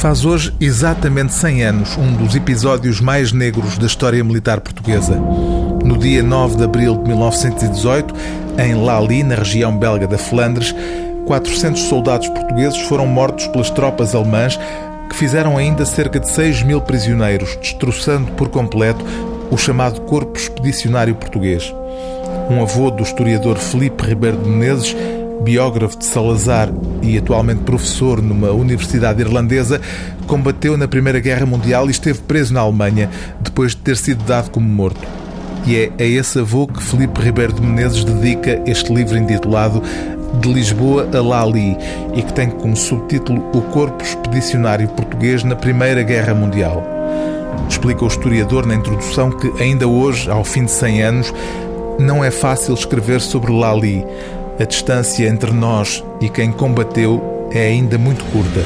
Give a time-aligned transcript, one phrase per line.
[0.00, 5.14] Faz hoje exatamente 100 anos um dos episódios mais negros da história militar portuguesa.
[5.84, 8.14] No dia 9 de abril de 1918,
[8.56, 10.74] em Lali, na região belga da Flandres,
[11.26, 14.58] 400 soldados portugueses foram mortos pelas tropas alemãs
[15.10, 19.04] que fizeram ainda cerca de 6 mil prisioneiros, destroçando por completo
[19.50, 21.74] o chamado Corpo Expedicionário Português.
[22.48, 24.96] Um avô do historiador Felipe Ribeiro de Menezes
[25.42, 26.70] biógrafo de Salazar
[27.02, 29.80] e atualmente professor numa universidade irlandesa,
[30.26, 33.10] combateu na Primeira Guerra Mundial e esteve preso na Alemanha
[33.40, 35.06] depois de ter sido dado como morto.
[35.66, 39.82] E é a esse avô que Felipe Ribeiro de Menezes dedica este livro intitulado
[40.40, 41.76] De Lisboa a Lali
[42.14, 46.82] e que tem como subtítulo O Corpo Expedicionário Português na Primeira Guerra Mundial.
[47.68, 51.34] Explica o historiador na introdução que ainda hoje, ao fim de 100 anos,
[51.98, 54.04] não é fácil escrever sobre Lali,
[54.60, 58.60] a distância entre nós e quem combateu é ainda muito curta.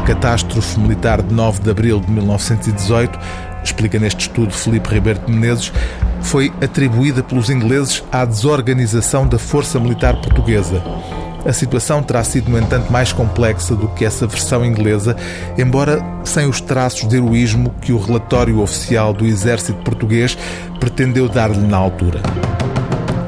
[0.00, 3.18] A catástrofe militar de 9 de abril de 1918,
[3.62, 5.70] explica neste estudo Felipe Ribeiro de Menezes,
[6.22, 10.82] foi atribuída pelos ingleses à desorganização da força militar portuguesa.
[11.44, 15.14] A situação terá sido, no entanto, mais complexa do que essa versão inglesa,
[15.58, 20.38] embora sem os traços de heroísmo que o relatório oficial do exército português
[20.80, 22.22] pretendeu dar-lhe na altura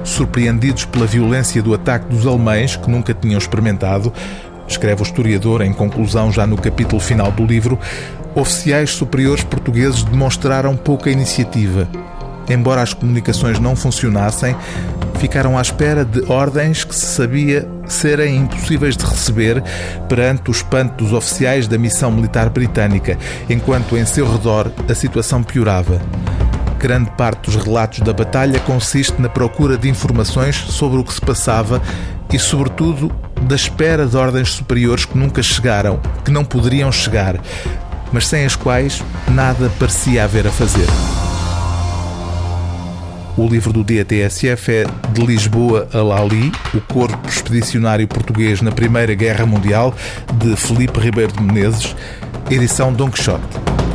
[0.06, 4.12] surpreendidos pela violência do ataque dos alemães, que nunca tinham experimentado,
[4.66, 7.78] escreve o historiador em conclusão já no capítulo final do livro,
[8.34, 11.88] oficiais superiores portugueses demonstraram pouca iniciativa.
[12.48, 14.54] Embora as comunicações não funcionassem,
[15.18, 19.62] ficaram à espera de ordens que se sabia serem impossíveis de receber
[20.08, 25.42] perante o espanto dos oficiais da missão militar britânica, enquanto em seu redor a situação
[25.42, 26.00] piorava.
[26.86, 31.20] Grande parte dos relatos da batalha consiste na procura de informações sobre o que se
[31.20, 31.82] passava
[32.32, 33.10] e, sobretudo,
[33.42, 37.40] da espera de ordens superiores que nunca chegaram, que não poderiam chegar,
[38.12, 40.86] mas sem as quais nada parecia haver a fazer.
[43.36, 49.12] O livro do DTSF é De Lisboa a Lali, o Corpo Expedicionário Português na Primeira
[49.16, 49.92] Guerra Mundial,
[50.34, 51.96] de Felipe Ribeiro de Menezes,
[52.48, 53.85] edição Don Quixote.